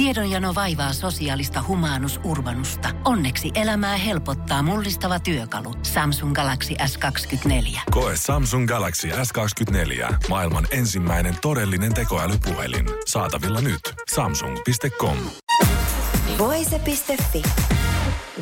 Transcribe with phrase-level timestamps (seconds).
[0.00, 2.88] Tiedonjano vaivaa sosiaalista humanus urbanusta.
[3.04, 5.74] Onneksi elämää helpottaa mullistava työkalu.
[5.82, 7.80] Samsung Galaxy S24.
[7.90, 10.14] Koe Samsung Galaxy S24.
[10.28, 12.86] Maailman ensimmäinen todellinen tekoälypuhelin.
[13.06, 13.80] Saatavilla nyt.
[14.14, 15.16] Samsung.com.
[16.38, 17.42] Voise.fi.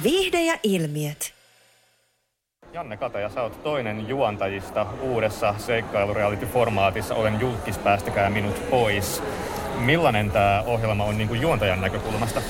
[0.02, 1.34] Viihde ja ilmiöt.
[2.72, 9.22] Janne Kataja, sä oot toinen juontajista uudessa seikkailureality-formaatissa Olen julkis, päästäkää minut pois.
[9.78, 12.42] Millainen tämä ohjelma on niin kuin juontajan näkökulmasta?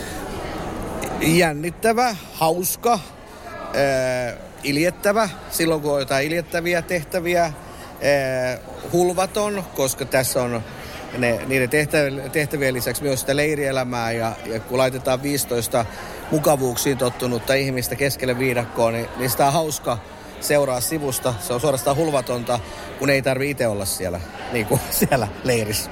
[1.21, 7.53] Jännittävä, hauska, äh, iljettävä, silloin kun on jotain iljettäviä tehtäviä, äh,
[8.93, 10.63] hulvaton, koska tässä on
[11.19, 11.71] ne, niiden
[12.33, 15.85] tehtävien, lisäksi myös sitä leirielämää ja, ja kun laitetaan 15
[16.31, 19.99] mukavuuksiin tottunutta ihmistä keskelle viidakkoon, niin, niin sitä on hauska
[20.41, 21.35] seuraa sivusta.
[21.41, 22.61] Se on suorastaan hulvatonta,
[22.99, 24.21] kun ei tarvi itse olla siellä,
[24.53, 25.91] niin kuin siellä leirissä.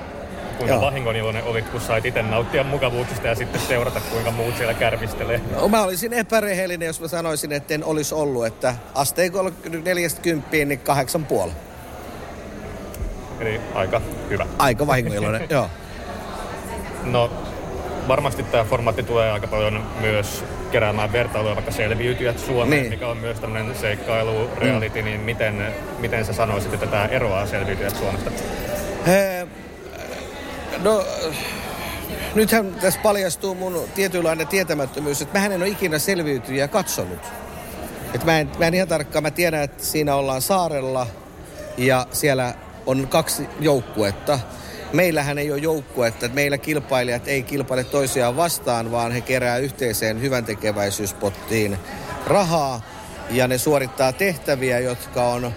[0.58, 5.40] Kuinka vahingoniloinen olit, kun sait itse nauttia mukavuuksista ja sitten seurata, kuinka muut siellä kärvistelee?
[5.56, 9.52] No, mä olisin epärehellinen, jos mä sanoisin, että en olisi ollut, että asteikolla
[9.84, 11.52] 40 niin kahdeksan puoli.
[13.40, 14.46] Eli aika hyvä.
[14.58, 15.70] Aika vahingoniloinen, joo.
[17.04, 17.30] No,
[18.08, 22.92] varmasti tämä formaatti tulee aika paljon myös keräämään vertailua vaikka selviytyjät Suomeen, niin.
[22.92, 25.04] mikä on myös tämmöinen seikkailu, reality, mm.
[25.04, 28.30] niin miten, miten sä sanoisit, että tämä eroaa selviytyjät Suomesta?
[29.06, 29.45] He,
[30.78, 31.04] no,
[32.34, 37.20] nythän tässä paljastuu mun tietynlainen tietämättömyys, että mä en ole ikinä selviytyjä katsonut.
[38.14, 41.06] Et mä, en, mä en ihan tarkkaan, mä tiedän, että siinä ollaan saarella
[41.78, 42.54] ja siellä
[42.86, 44.38] on kaksi joukkuetta–
[44.92, 50.20] meillähän ei ole joukkuetta, että meillä kilpailijat ei kilpaile toisiaan vastaan, vaan he kerää yhteiseen
[50.20, 51.78] hyvän tekeväisyyspottiin
[52.26, 52.80] rahaa
[53.30, 55.52] ja ne suorittaa tehtäviä, jotka on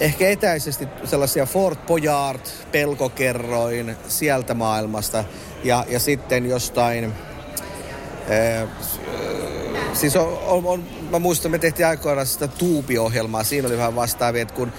[0.00, 2.40] ehkä etäisesti sellaisia Fort Boyard,
[2.72, 5.24] pelkokerroin sieltä maailmasta
[5.64, 7.12] ja, ja sitten jostain...
[8.28, 8.68] Ee,
[9.92, 14.42] siis on, on, on, mä muistan, me tehtiin aikoinaan sitä tuubiohjelmaa, siinä oli vähän vastaavia,
[14.42, 14.72] että kun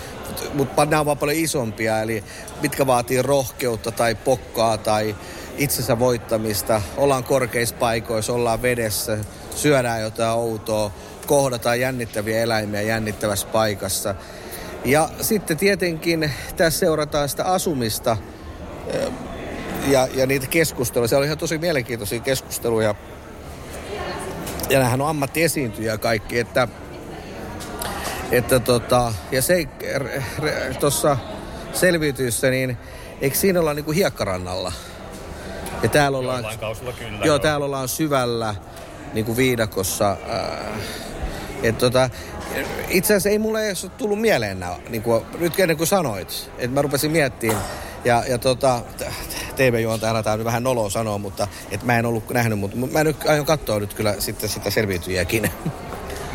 [0.54, 2.24] mutta nämä on vaan paljon isompia, eli
[2.62, 5.16] mitkä vaatii rohkeutta tai pokkaa tai
[5.58, 6.82] itsensä voittamista.
[6.98, 9.18] Ollaan korkeissa paikoissa, ollaan vedessä,
[9.56, 10.92] syödään jotain outoa,
[11.26, 14.16] kohdataan jännittäviä eläimiä jännittävässä paikassa.
[14.86, 18.18] Ja sitten tietenkin tässä seurataan sitä asumista
[19.88, 21.08] ja, ja niitä keskusteluja.
[21.08, 22.96] Se oli ihan tosi mielenkiintoisia keskusteluja.
[24.70, 26.68] Ja nämähän on ammattiesiintyjä kaikki, että
[28.32, 29.68] että tota, ja se
[30.80, 31.18] tuossa
[31.74, 32.78] selviytyissä, niin
[33.22, 34.72] eikö siinä olla niinku hiekkarannalla?
[35.84, 36.46] Ja täällä ollaan,
[37.00, 38.56] kyllä, joo, täällä ollaan syvällä
[39.14, 40.12] niinku viidakossa.
[40.12, 40.78] Äh,
[41.64, 42.10] et tota,
[42.90, 46.52] itse asiassa ei mulle edes ole tullut mieleen nää, niinku, nyt ennen kuin sanoit.
[46.58, 47.62] Että mä rupesin miettimään.
[48.06, 48.81] Ja, ja tota,
[49.56, 53.28] TV-juontajana tämä on vähän noloa sanoa, mutta et mä en ollut nähnyt, mutta mä nyt
[53.28, 55.52] aion katsoa nyt kyllä sitten sitä selviytyjääkin.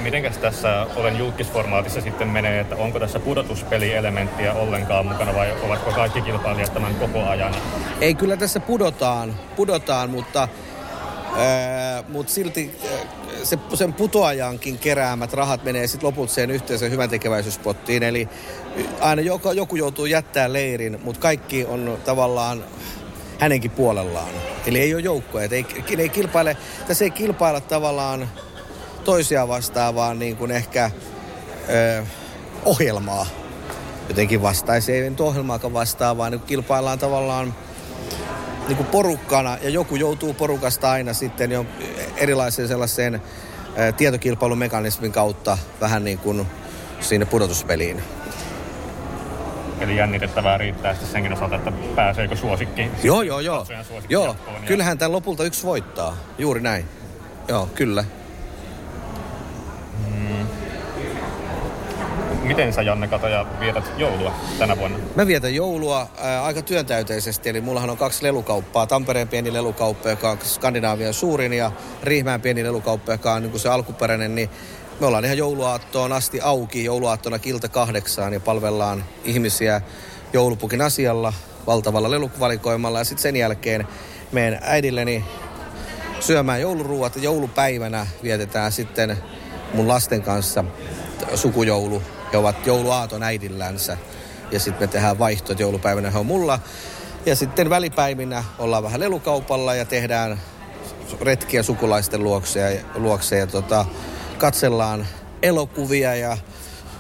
[0.02, 6.20] Mitenkäs tässä olen julkisformaatissa sitten menee, että onko tässä pudotuspelielementtiä ollenkaan mukana vai ovatko kaikki
[6.22, 7.54] kilpailijat tämän koko ajan?
[8.00, 10.48] Ei, kyllä tässä pudotaan, pudotaan mutta,
[12.08, 12.78] mutta silti
[13.42, 18.02] se, sen putoajankin keräämät rahat menee sitten loput sen yhteisen hyvän tekeväisyyspottiin.
[18.02, 18.28] Eli
[19.00, 22.64] aina joku, joku joutuu jättää leirin, mutta kaikki on tavallaan
[23.38, 24.30] hänenkin puolellaan.
[24.66, 25.48] Eli ei ole joukkoja.
[25.50, 25.66] Ei,
[25.98, 26.56] ei kilpaile,
[26.86, 28.28] tässä ei kilpailla tavallaan
[29.04, 30.90] toisia vastaan, vaan niin kuin ehkä
[31.68, 32.04] ö,
[32.64, 33.26] ohjelmaa
[34.08, 34.82] jotenkin vastaan.
[34.82, 37.54] Se ei nyt ohjelmaakaan vastaan, vaan niin kilpaillaan tavallaan
[38.68, 41.66] niin kuin porukkana ja joku joutuu porukasta aina sitten jo
[42.16, 43.22] erilaisen sellaiseen
[43.96, 46.46] tietokilpailumekanismin kautta vähän niin kuin
[47.00, 48.02] sinne pudotuspeliin.
[49.80, 52.90] Eli jännitettävää riittää sitten senkin osalta, että pääseekö suosikki.
[53.02, 53.66] Joo, joo, joo.
[54.08, 54.36] Joo,
[54.66, 56.16] kyllähän tämän lopulta yksi voittaa.
[56.38, 56.84] Juuri näin.
[57.48, 58.04] Joo, kyllä.
[62.48, 64.98] Miten sä Janne Kataja vietät joulua tänä vuonna?
[65.14, 68.86] Mä vietän joulua ää, aika työntäyteisesti, eli mullahan on kaksi lelukauppaa.
[68.86, 71.72] Tampereen pieni lelukauppa, joka on Skandinaavian suurin, ja
[72.02, 74.50] Riihmään pieni lelukauppa, joka on niin se alkuperäinen, niin
[75.00, 79.82] me ollaan ihan jouluaattoon asti auki, jouluaattona kilta kahdeksaan, ja palvellaan ihmisiä
[80.32, 81.32] joulupukin asialla,
[81.67, 83.88] valtavalla lelukuvalikoimalla, ja sitten sen jälkeen
[84.32, 85.25] meidän äidilleni
[86.20, 89.17] syömään jouluruuat, ja joulupäivänä vietetään sitten
[89.75, 90.64] mun lasten kanssa
[91.34, 92.02] sukujoulu
[92.32, 93.96] he ovat jouluaaton äidillänsä.
[94.50, 96.58] Ja sitten me tehdään vaihto, että joulupäivänä he on mulla.
[97.26, 100.40] Ja sitten välipäivinä ollaan vähän lelukaupalla ja tehdään
[101.20, 103.84] retkiä sukulaisten luokse ja, luokse ja tota,
[104.38, 105.06] katsellaan
[105.42, 106.36] elokuvia ja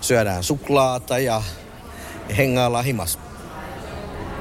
[0.00, 1.42] syödään suklaata ja
[2.36, 3.18] hengaillaan himas.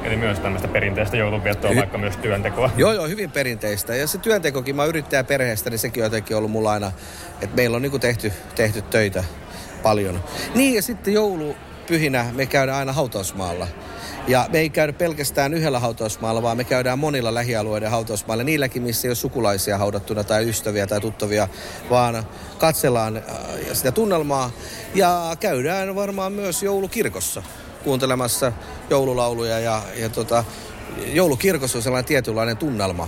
[0.04, 2.70] Eli myös tämmöistä perinteistä joulunviettoa, Hy- vaikka myös työntekoa.
[2.78, 3.96] Joo, joo, hyvin perinteistä.
[3.96, 6.92] Ja se työntekokin, mä yrittäjä perheestä, niin sekin on jotenkin ollut mulla aina,
[7.42, 9.24] että meillä on niinku tehty, tehty töitä
[9.84, 10.24] paljon.
[10.56, 13.68] Niin ja sitten joulupyhinä me käydään aina hautausmaalla.
[14.28, 19.08] Ja me ei käydä pelkästään yhdellä hautausmaalla, vaan me käydään monilla lähialueiden hautausmailla, niilläkin, missä
[19.08, 21.48] ei ole sukulaisia haudattuna tai ystäviä tai tuttavia,
[21.90, 22.24] vaan
[22.58, 23.24] katsellaan äh,
[23.74, 24.52] sitä tunnelmaa
[24.96, 27.44] ja käydään varmaan myös joulukirkossa
[27.84, 28.52] kuuntelemassa
[28.90, 30.44] joululauluja ja, ja tota,
[31.06, 33.08] joulukirkossa on sellainen tietynlainen tunnelma,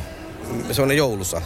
[0.72, 1.42] sellainen joulusa.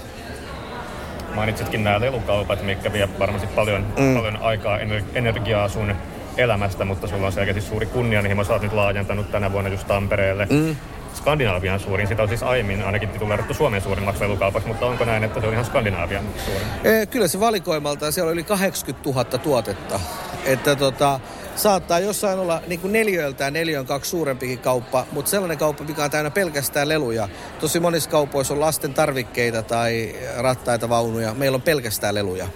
[1.35, 4.15] Mainitsitkin nämä lelukaupat, mitkä vie varmasti paljon, mm.
[4.15, 4.79] paljon aikaa,
[5.13, 5.95] energiaa sun
[6.37, 8.43] elämästä, mutta sulla on selkeästi suuri kunnianhimo.
[8.43, 10.47] Sä oot nyt laajentanut tänä vuonna just Tampereelle.
[10.49, 10.75] Mm.
[11.13, 12.07] Skandinaavian suurin.
[12.07, 15.53] Sitä on siis aiemmin ainakin tituleerattu Suomen suurimmaksi lelukaupaksi, mutta onko näin, että se on
[15.53, 16.67] ihan Skandinaavian suurin?
[16.83, 19.99] Ee, kyllä se valikoimalta, siellä oli yli 80 000 tuotetta.
[20.45, 21.19] Että tota,
[21.55, 26.11] saattaa jossain olla niin kuin neljöiltään neljön kaksi suurempikin kauppa, mutta sellainen kauppa, mikä on
[26.11, 27.29] täynnä pelkästään leluja.
[27.59, 31.33] Tosi monissa kaupoissa on lasten tarvikkeita tai rattaita, vaunuja.
[31.33, 32.47] Meillä on pelkästään leluja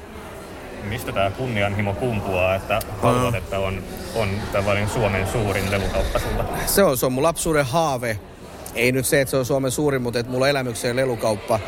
[0.84, 3.84] mistä tämä kunnianhimo kumpuaa, että haluat, että on,
[4.16, 6.46] on tällainen Suomen suurin lelukauppa sulla?
[6.66, 8.20] Se on, se on mun lapsuuden haave.
[8.76, 11.60] Ei nyt se, että se on Suomen suurin, mutta että mulla on elämykseen lelukauppa.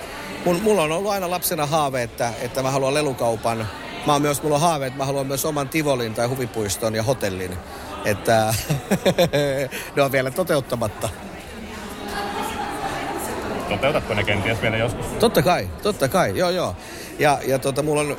[0.45, 3.67] Mun, mulla on ollut aina lapsena haave, että, että mä haluan lelukaupan.
[4.09, 7.03] Mä oon myös, mulla on haave, että mä haluan myös oman Tivolin tai huvipuiston ja
[7.03, 7.57] hotellin.
[8.05, 8.53] Että
[9.95, 11.09] ne on vielä toteuttamatta.
[13.69, 15.05] Toteutatko ne kenties vielä joskus?
[15.05, 16.75] Totta kai, totta kai, joo joo.
[17.19, 18.17] Ja, ja tota, mulla on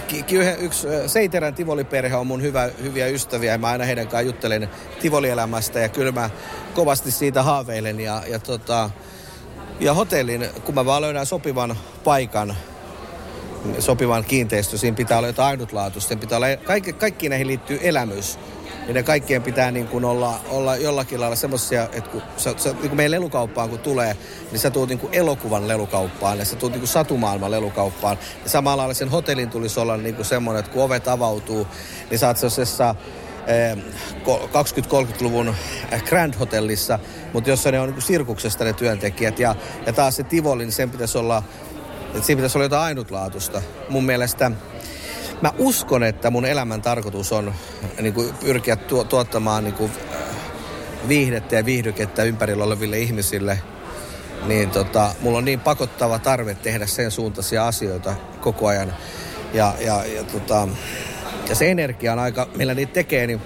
[0.00, 4.26] äh, yksi äh, Seiterän Tivoli-perhe on mun hyvä, hyviä ystäviä ja mä aina heidän kanssaan
[4.26, 4.68] juttelen
[5.00, 6.30] Tivoli-elämästä ja kyllä mä
[6.74, 8.90] kovasti siitä haaveilen ja, ja, tota,
[9.80, 12.56] ja hotellin, kun mä vaan löydän sopivan paikan,
[13.78, 18.38] sopivan kiinteistö, siinä pitää olla jotain ainutlaatuista, pitää olla, kaikki, kaikki näihin liittyy elämys
[18.88, 22.68] niin ne kaikkien pitää niin kuin olla, olla jollakin lailla semmoisia, että kun, sä, sä,
[22.68, 24.16] niin kuin meidän lelukauppaan kun tulee,
[24.50, 28.18] niin sä tuut niin kuin elokuvan lelukauppaan ja sä tuut niin kuin satumaailman lelukauppaan.
[28.44, 31.66] Ja samalla lailla sen hotellin tulisi olla niin kuin semmoinen, että kun ovet avautuu,
[32.10, 32.94] niin sä oot sellaisessa
[34.52, 35.54] 20-30-luvun
[35.92, 36.98] eh, Grand Hotellissa,
[37.32, 39.38] mutta jossa ne on niin sirkuksesta ne työntekijät.
[39.38, 39.54] Ja,
[39.86, 41.42] ja taas se Tivoli, niin sen pitäisi olla,
[42.14, 43.62] että siinä pitäisi olla jotain ainutlaatusta.
[43.88, 44.50] Mun mielestä
[45.42, 47.54] mä uskon, että mun elämän tarkoitus on
[48.00, 49.92] niin kuin, pyrkiä tuo, tuottamaan niin kuin,
[51.08, 53.58] viihdettä ja viihdykettä ympärillä oleville ihmisille.
[54.46, 58.94] Niin tota, mulla on niin pakottava tarve tehdä sen suuntaisia asioita koko ajan.
[59.54, 60.68] Ja, ja, ja, tota,
[61.48, 63.40] ja se energia on aika, millä niitä tekee, niin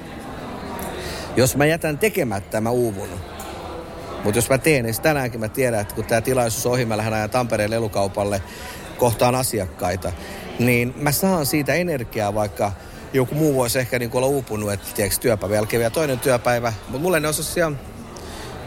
[1.36, 3.08] jos mä jätän tekemättä, mä uuvun.
[4.24, 6.96] Mutta jos mä teen, niin tänäänkin mä tiedän, että kun tämä tilaisuus on ohi, mä
[6.96, 8.42] lähden ajan Tampereen lelukaupalle
[8.98, 10.12] kohtaan asiakkaita
[10.58, 12.72] niin mä saan siitä energiaa, vaikka
[13.12, 16.72] joku muu voisi ehkä niin olla uupunut, että tiedätkö, työpäivä jälkeen vielä toinen työpäivä.
[16.88, 17.28] Mutta mulle ne
[17.66, 17.78] on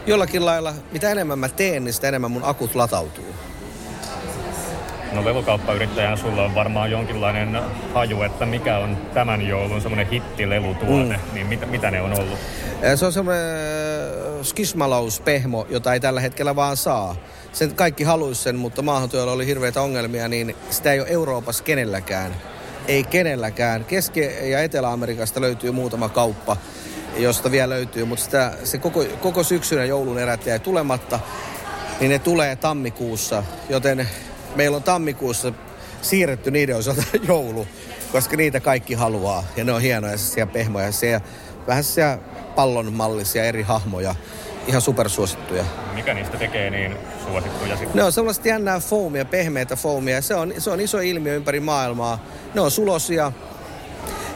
[0.06, 3.34] jollakin lailla, mitä enemmän mä teen, niin sitä enemmän mun akut latautuu.
[5.12, 7.60] No lelukauppayrittäjänä sulla on varmaan jonkinlainen
[7.94, 11.34] haju, että mikä on tämän joulun semmoinen hittilelutuote, mm.
[11.34, 12.38] niin mitä, mitä ne on ollut?
[12.94, 13.44] Se on semmoinen
[14.42, 17.16] skismalaus pehmo, jota ei tällä hetkellä vaan saa
[17.52, 22.34] sen kaikki haluaisi sen, mutta maahantuojalla oli hirveitä ongelmia, niin sitä ei ole Euroopassa kenelläkään.
[22.88, 23.84] Ei kenelläkään.
[23.84, 26.56] Keski- ja Etelä-Amerikasta löytyy muutama kauppa,
[27.16, 31.20] josta vielä löytyy, mutta sitä, se koko, koko syksyn ja joulun erät jäi tulematta,
[32.00, 34.08] niin ne tulee tammikuussa, joten
[34.56, 35.52] meillä on tammikuussa
[36.02, 37.66] siirretty niiden osalta joulu,
[38.12, 39.44] koska niitä kaikki haluaa.
[39.56, 41.20] Ja ne on hienoja siellä pehmoja, siellä
[41.66, 42.18] vähän siellä
[42.54, 44.14] pallonmallisia eri hahmoja
[44.66, 45.64] ihan supersuosittuja.
[45.94, 47.96] Mikä niistä tekee niin suosittuja sitten?
[47.96, 50.22] Ne on sellaista jännää foamia, pehmeitä foamia.
[50.22, 52.24] Se on, se on iso ilmiö ympäri maailmaa.
[52.54, 53.32] Ne on sulosia.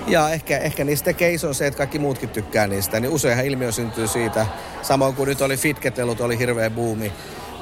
[0.07, 3.01] Ja ehkä, ehkä niistä tekee ison se, että kaikki muutkin tykkää niistä.
[3.01, 4.47] Niin useinhan ilmiö syntyy siitä.
[4.83, 7.13] Samoin kuin nyt oli fitketelut, oli hirveä buumi.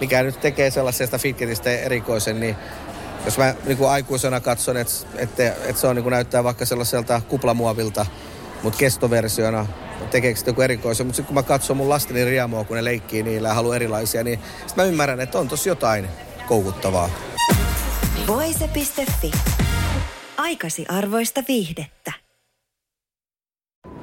[0.00, 2.57] Mikä nyt tekee sellaisesta fitketistä erikoisen, niin
[3.25, 6.64] jos mä niin kuin aikuisena katson, että, että, että se on, niin kuin näyttää vaikka
[6.64, 8.07] sellaiselta kuplamuovilta,
[8.62, 9.67] mutta kestoversiona
[10.11, 11.07] tekeekö joku erikoisen.
[11.07, 14.25] Mutta sitten kun mä katson mun lasteni riemua, kun ne leikkii niillä ja haluaa erilaisia,
[14.25, 16.09] niin sitten mä ymmärrän, että on tossa jotain
[16.47, 17.11] koukuttavaa.
[18.26, 19.31] Voise.fi.
[20.37, 22.12] Aikasi arvoista viihdettä.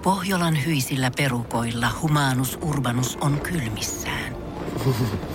[0.03, 4.35] Pohjolan hyisillä perukoilla humanus urbanus on kylmissään.